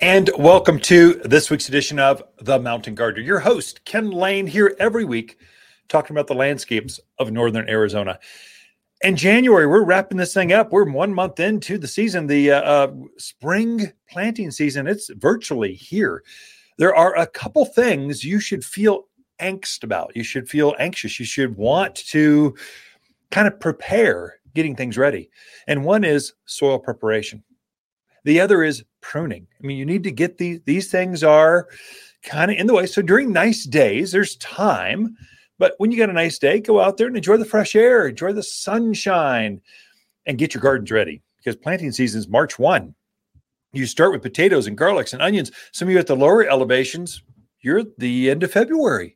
[0.00, 3.24] And welcome to this week's edition of The Mountain Gardener.
[3.24, 5.38] Your host, Ken Lain, here every week
[5.88, 8.18] talking about the landscapes of northern Arizona.
[9.00, 10.70] In January, we're wrapping this thing up.
[10.70, 14.86] We're one month into the season, the uh, uh, spring planting season.
[14.86, 16.22] It's virtually here.
[16.76, 19.06] There are a couple things you should feel
[19.40, 20.14] angst about.
[20.14, 21.18] You should feel anxious.
[21.18, 22.54] You should want to
[23.30, 25.30] kind of prepare getting things ready.
[25.66, 27.42] And one is soil preparation.
[28.26, 29.46] The other is pruning.
[29.62, 31.68] I mean, you need to get these, these things are
[32.24, 32.86] kind of in the way.
[32.86, 35.16] So during nice days, there's time.
[35.60, 38.08] But when you got a nice day, go out there and enjoy the fresh air,
[38.08, 39.60] enjoy the sunshine,
[40.26, 42.92] and get your gardens ready because planting season is March 1.
[43.72, 45.52] You start with potatoes and garlics and onions.
[45.70, 47.22] Some of you at the lower elevations,
[47.60, 49.14] you're at the end of February.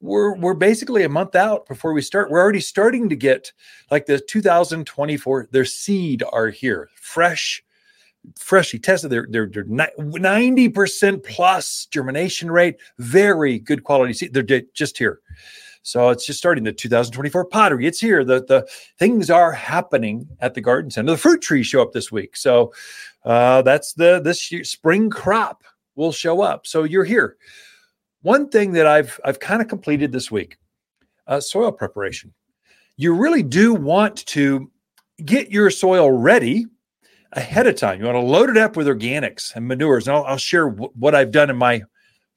[0.00, 2.32] We're, we're basically a month out before we start.
[2.32, 3.52] We're already starting to get
[3.92, 7.62] like the 2024, their seed are here, fresh
[8.36, 9.10] freshly tested.
[9.10, 14.34] They're they're, they're 90% plus germination rate, very good quality seed.
[14.34, 15.20] They're just here.
[15.82, 17.86] So it's just starting the 2024 pottery.
[17.86, 18.24] It's here.
[18.24, 21.12] The the things are happening at the garden center.
[21.12, 22.36] The fruit trees show up this week.
[22.36, 22.72] So
[23.24, 25.64] uh, that's the this year, spring crop
[25.96, 26.66] will show up.
[26.66, 27.36] So you're here.
[28.22, 30.58] One thing that I've I've kind of completed this week,
[31.26, 32.34] uh, soil preparation.
[32.96, 34.70] You really do want to
[35.24, 36.66] get your soil ready
[37.32, 38.00] ahead of time.
[38.00, 40.06] You want to load it up with organics and manures.
[40.06, 41.82] And I'll, I'll share w- what I've done in my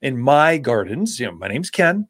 [0.02, 1.18] in my gardens.
[1.18, 2.06] You know, my name's Ken.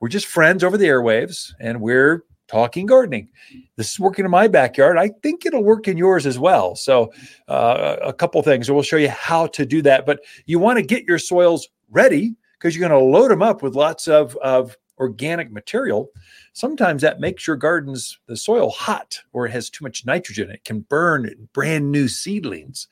[0.00, 3.28] We're just friends over the airwaves, and we're talking gardening.
[3.76, 4.96] This is working in my backyard.
[4.96, 6.74] I think it'll work in yours as well.
[6.74, 7.12] So,
[7.48, 8.70] uh, a couple things.
[8.70, 10.06] We'll show you how to do that.
[10.06, 13.62] But you want to get your soils ready because you're going to load them up
[13.62, 16.10] with lots of, of organic material,
[16.52, 20.50] sometimes that makes your gardens, the soil hot or it has too much nitrogen.
[20.50, 22.86] It can burn brand new seedlings.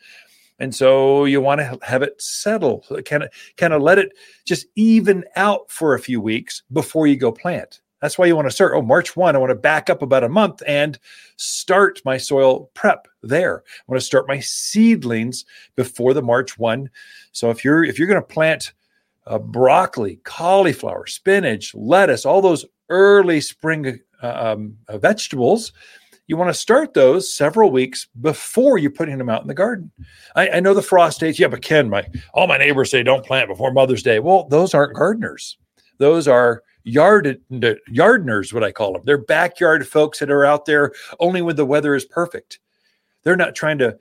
[0.58, 4.10] And so you want to have it settle, kind of kind of let it
[4.44, 7.80] just even out for a few weeks before you go plant.
[8.00, 8.72] That's why you want to start.
[8.74, 10.98] Oh, March 1, I want to back up about a month and
[11.36, 13.62] start my soil prep there.
[13.66, 15.44] I want to start my seedlings
[15.74, 16.88] before the March 1.
[17.32, 18.72] So if you're if you're going to plant
[19.28, 25.72] uh, broccoli, cauliflower, spinach, lettuce, all those early spring uh, um, uh, vegetables,
[26.26, 29.90] you want to start those several weeks before you're putting them out in the garden.
[30.34, 31.38] I, I, know the frost dates.
[31.38, 34.18] Yeah, but Ken, my all my neighbors say don't plant before Mother's Day.
[34.18, 35.56] Well, those aren't gardeners.
[35.98, 37.40] Those are yard
[37.94, 39.02] gardeners, what I call them.
[39.04, 42.60] They're backyard folks that are out there only when the weather is perfect.
[43.24, 43.98] They're not trying to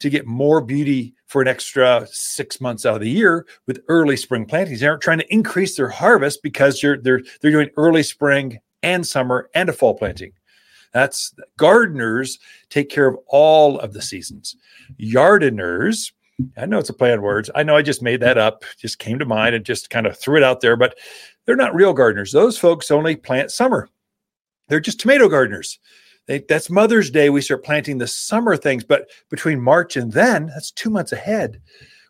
[0.00, 4.16] to get more beauty for an extra six months out of the year with early
[4.16, 4.80] spring plantings.
[4.80, 9.06] They aren't trying to increase their harvest because you're, they're they're doing early spring and
[9.06, 10.32] summer and a fall planting.
[10.92, 12.38] That's gardeners
[12.70, 14.56] take care of all of the seasons.
[15.00, 16.12] Yardiners,
[16.56, 17.50] I know it's a play on words.
[17.54, 20.16] I know I just made that up, just came to mind and just kind of
[20.16, 20.96] threw it out there, but
[21.46, 22.30] they're not real gardeners.
[22.30, 23.88] Those folks only plant summer.
[24.68, 25.78] They're just tomato gardeners.
[26.26, 27.30] They, that's Mother's Day.
[27.30, 31.60] We start planting the summer things, but between March and then, that's two months ahead.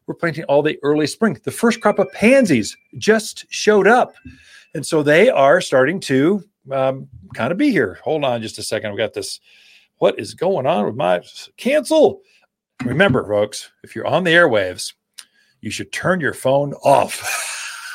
[0.06, 1.38] We're planting all the early spring.
[1.42, 4.14] The first crop of pansies just showed up.
[4.75, 7.98] And so they are starting to um, kind of be here.
[8.04, 8.92] Hold on just a second.
[8.92, 9.41] We got this.
[9.98, 11.22] What is going on with my
[11.56, 12.20] cancel?
[12.84, 14.92] Remember, folks, if you're on the airwaves,
[15.60, 17.92] you should turn your phone off.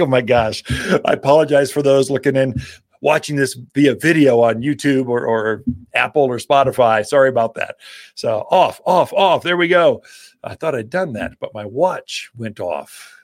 [0.00, 0.62] oh my gosh.
[1.04, 2.60] I apologize for those looking in
[3.00, 5.62] watching this via video on YouTube or, or
[5.94, 7.04] Apple or Spotify.
[7.04, 7.76] Sorry about that.
[8.14, 9.42] So off, off, off.
[9.42, 10.02] There we go.
[10.44, 13.14] I thought I'd done that, but my watch went off.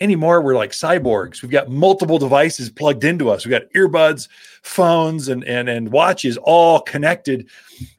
[0.00, 1.40] Anymore, we're like cyborgs.
[1.40, 3.46] We've got multiple devices plugged into us.
[3.46, 4.28] We've got earbuds,
[4.62, 7.48] phones, and and and watches all connected,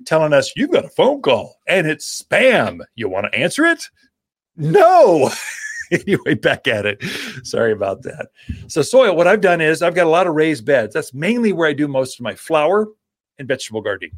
[0.05, 2.81] telling us you've got a phone call and it's spam.
[2.95, 3.89] You want to answer it?
[4.57, 5.31] No.
[5.91, 7.03] anyway, back at it.
[7.43, 8.29] Sorry about that.
[8.67, 10.93] So, soil, what I've done is I've got a lot of raised beds.
[10.93, 12.87] That's mainly where I do most of my flower
[13.37, 14.17] and vegetable gardening.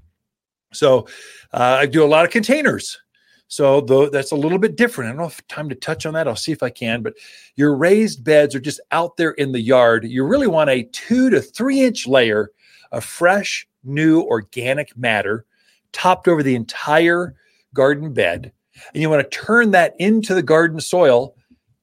[0.74, 1.08] So,
[1.54, 3.00] uh, I do a lot of containers.
[3.48, 5.14] So, though that's a little bit different.
[5.14, 6.28] I don't if time to touch on that.
[6.28, 7.02] I'll see if I can.
[7.02, 7.14] But
[7.56, 10.06] your raised beds are just out there in the yard.
[10.06, 12.52] You really want a two to three inch layer
[12.92, 15.46] of fresh, new organic matter
[15.94, 17.36] topped over the entire
[17.74, 18.52] garden bed.
[18.94, 21.36] And you want to turn that into the garden soil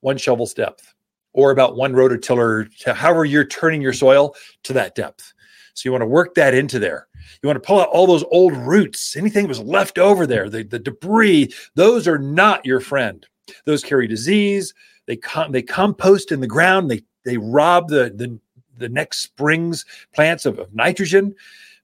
[0.05, 0.95] one shovel's depth
[1.33, 5.33] or about one rototiller, however you're turning your soil to that depth.
[5.73, 7.09] So you want to work that into there.
[7.43, 10.49] You want to pull out all those old roots, anything that was left over there,
[10.49, 13.27] the, the debris, those are not your friend.
[13.65, 14.73] Those carry disease.
[15.07, 16.91] They com- they compost in the ground.
[16.91, 18.39] They they rob the the,
[18.79, 19.85] the next spring's
[20.15, 21.35] plants of, of nitrogen.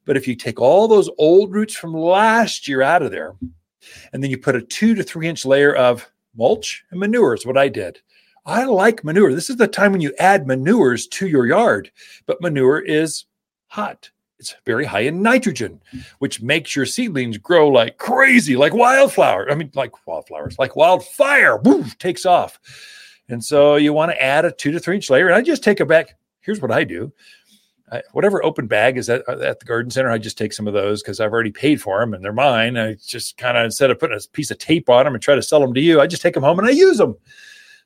[0.06, 3.34] But if you take all those old roots from last year out of there,
[4.12, 7.44] and then you put a two to three inch layer of mulch and manure is
[7.44, 8.00] what I did.
[8.46, 9.34] I like manure.
[9.34, 11.90] This is the time when you add manures to your yard,
[12.26, 13.26] but manure is
[13.66, 14.10] hot.
[14.38, 15.82] It's very high in nitrogen,
[16.18, 19.50] which makes your seedlings grow like crazy, like wildflower.
[19.50, 22.58] I mean, like wildflowers, like wildfire, boom, takes off.
[23.28, 25.26] And so you want to add a two to three inch layer.
[25.26, 26.16] And I just take a back.
[26.40, 27.12] Here's what I do.
[27.92, 30.72] I, whatever open bag is at, at the garden center, I just take some of
[30.72, 32.78] those because I've already paid for them and they're mine.
[32.78, 35.34] I just kind of, instead of putting a piece of tape on them and try
[35.34, 37.16] to sell them to you, I just take them home and I use them.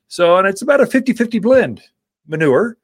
[0.07, 1.81] So, and it's about a 50 50 blend
[2.27, 2.77] manure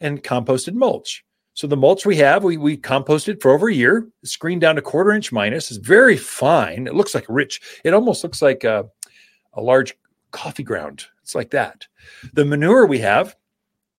[0.00, 1.24] and composted mulch.
[1.54, 4.82] So the mulch we have, we, we composted for over a year, screened down to
[4.82, 5.70] quarter inch minus.
[5.70, 6.86] It's very fine.
[6.86, 7.60] It looks like rich.
[7.84, 8.88] It almost looks like a,
[9.54, 9.96] a large
[10.30, 11.06] coffee ground.
[11.22, 11.86] It's like that.
[12.32, 13.34] The manure we have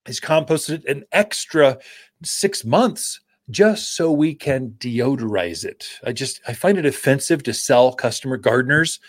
[0.08, 1.78] is composted an extra
[2.24, 3.20] six months
[3.50, 5.90] just so we can deodorize it.
[6.06, 9.00] I just I find it offensive to sell customer gardeners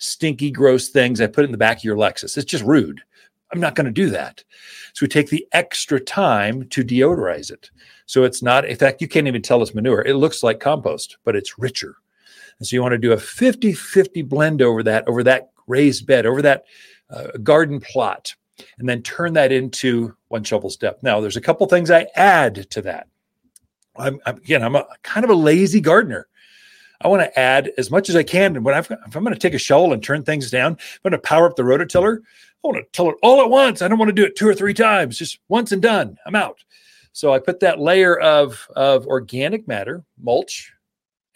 [0.00, 2.36] stinky, gross things I put in the back of your Lexus.
[2.36, 3.00] It's just rude.
[3.52, 4.42] I'm not going to do that.
[4.92, 7.70] So we take the extra time to deodorize it.
[8.06, 10.02] So it's not, in fact, you can't even tell it's manure.
[10.02, 11.96] It looks like compost, but it's richer.
[12.58, 16.06] And so you want to do a 50 50 blend over that, over that raised
[16.06, 16.64] bed, over that
[17.10, 18.34] uh, garden plot,
[18.78, 21.02] and then turn that into one shovel's depth.
[21.02, 23.06] Now, there's a couple things I add to that.
[23.96, 26.28] I'm, I'm again, I'm a kind of a lazy gardener.
[27.00, 28.56] I want to add as much as I can.
[28.56, 31.10] And when I've, if I'm going to take a shovel and turn things down, I'm
[31.10, 32.18] going to power up the rototiller.
[32.18, 33.80] I want to till it all at once.
[33.80, 36.18] I don't want to do it two or three times, just once and done.
[36.26, 36.58] I'm out.
[37.12, 40.72] So I put that layer of, of organic matter, mulch,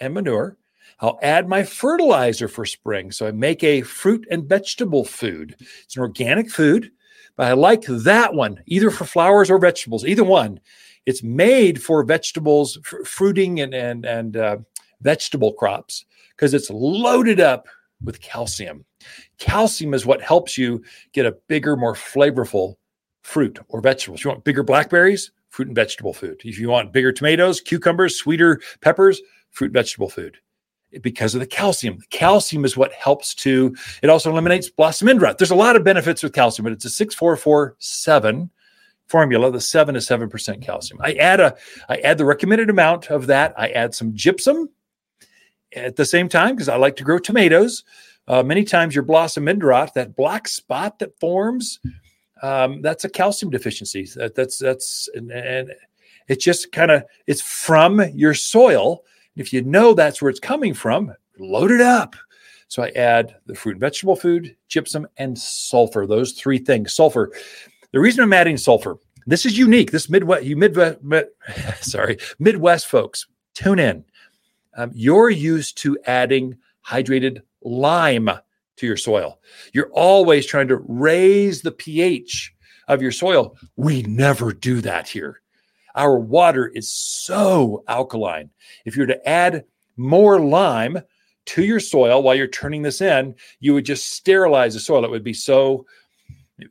[0.00, 0.56] and manure.
[1.00, 3.10] I'll add my fertilizer for spring.
[3.10, 5.56] So I make a fruit and vegetable food.
[5.82, 6.90] It's an organic food,
[7.36, 10.60] but I like that one, either for flowers or vegetables, either one.
[11.06, 14.56] It's made for vegetables, f- fruiting and and and uh,
[15.04, 17.68] vegetable crops because it's loaded up
[18.02, 18.84] with calcium.
[19.38, 22.74] Calcium is what helps you get a bigger, more flavorful
[23.22, 24.24] fruit or vegetables.
[24.24, 26.40] You want bigger blackberries, fruit and vegetable food.
[26.44, 29.20] If you want bigger tomatoes, cucumbers, sweeter peppers,
[29.50, 30.38] fruit vegetable food.
[31.00, 31.98] Because of the calcium.
[31.98, 35.38] The calcium is what helps to, it also eliminates blossom end rot.
[35.38, 38.50] There's a lot of benefits with calcium, but it's a 6447
[39.06, 39.50] formula.
[39.50, 41.00] The seven is 7% calcium.
[41.02, 41.56] I add a,
[41.88, 43.54] I add the recommended amount of that.
[43.58, 44.68] I add some gypsum
[45.74, 47.84] at the same time because I like to grow tomatoes.
[48.26, 51.80] Uh, many times your blossom end rot, that black spot that forms,
[52.42, 54.06] um, that's a calcium deficiency.
[54.16, 55.72] That, that's that's and, and
[56.28, 59.04] it just kind of it's from your soil.
[59.36, 62.16] If you know that's where it's coming from, load it up.
[62.68, 66.06] So I add the fruit and vegetable food, gypsum, and sulfur.
[66.06, 66.94] Those three things.
[66.94, 67.30] Sulfur.
[67.92, 68.96] The reason I'm adding sulfur,
[69.26, 69.92] this is unique.
[69.92, 70.98] This Midwest, you Midwest,
[71.80, 74.04] sorry, Midwest folks, tune in
[74.76, 76.56] um, you're used to adding
[76.86, 78.30] hydrated lime
[78.76, 79.40] to your soil.
[79.72, 82.54] You're always trying to raise the pH
[82.88, 83.56] of your soil.
[83.76, 85.40] We never do that here.
[85.94, 88.50] Our water is so alkaline.
[88.84, 89.64] If you were to add
[89.96, 90.98] more lime
[91.46, 95.04] to your soil while you're turning this in, you would just sterilize the soil.
[95.04, 95.86] It would be so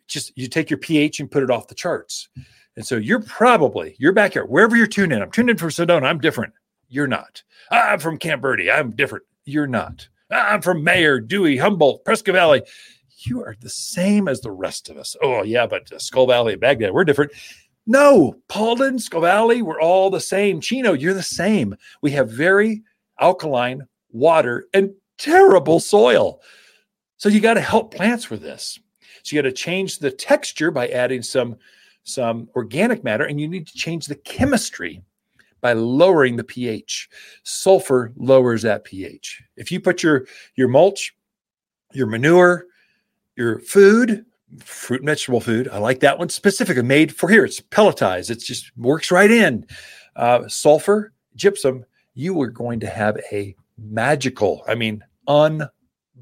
[0.08, 2.30] just you take your pH and put it off the charts.
[2.76, 5.22] And so you're probably your backyard, wherever you're tuned in.
[5.22, 6.04] I'm tuned in for Sedona.
[6.04, 6.54] I'm different.
[6.94, 7.42] You're not.
[7.72, 8.69] I'm from Camp Verde.
[8.69, 9.25] I'm different.
[9.45, 10.07] You're not.
[10.30, 12.62] I'm from Mayer, Dewey, Humboldt, Prescott Valley.
[13.25, 15.16] You are the same as the rest of us.
[15.24, 17.32] Oh, yeah, but uh, Skull Valley, and Bagdad, we're different.
[17.88, 20.62] No, Paulden, Skull Valley, we're all the same.
[20.62, 21.75] Chino, you're the same.
[22.03, 22.84] We have very
[23.20, 26.41] alkaline water and terrible soil.
[27.18, 28.79] So you got to help plants with this.
[29.24, 31.58] So you got to change the texture by adding some
[32.03, 35.01] some organic matter and you need to change the chemistry
[35.63, 37.10] by lowering the pH.
[37.41, 39.41] Sulfur lowers that pH.
[39.58, 41.15] If you put your your mulch,
[41.93, 42.65] your manure,
[43.36, 44.25] your food,
[44.60, 47.46] fruit and vegetable food, I like that one specifically made for here.
[47.46, 48.29] It's pelletized.
[48.29, 49.65] It just works right in.
[50.15, 55.67] Uh, sulfur, gypsum, you are going to have a magical, I mean, un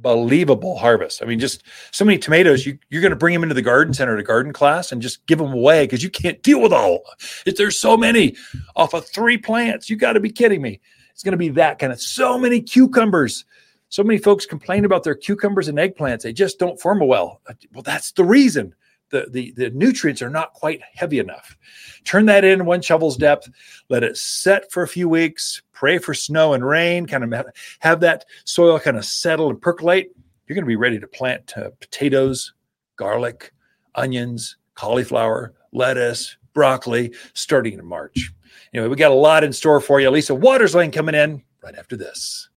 [0.03, 1.21] unbelievable harvest.
[1.21, 2.65] I mean, just so many tomatoes.
[2.65, 5.25] You, you're going to bring them into the garden center to garden class and just
[5.27, 7.03] give them away because you can't deal with all.
[7.45, 8.35] If there's so many
[8.75, 10.79] off of three plants, you got to be kidding me.
[11.11, 13.45] It's going to be that kind of so many cucumbers.
[13.89, 16.21] So many folks complain about their cucumbers and eggplants.
[16.21, 17.41] They just don't form well.
[17.73, 18.73] Well, that's the reason
[19.11, 21.57] the, the, the nutrients are not quite heavy enough.
[22.03, 23.49] Turn that in one shovel's depth,
[23.89, 27.45] let it set for a few weeks, pray for snow and rain, kind of
[27.79, 30.11] have that soil kind of settle and percolate.
[30.47, 32.53] You're going to be ready to plant uh, potatoes,
[32.95, 33.53] garlic,
[33.95, 38.33] onions, cauliflower, lettuce, broccoli starting in March.
[38.73, 40.09] Anyway, we got a lot in store for you.
[40.09, 42.49] Lisa Watters Lain coming in right after this.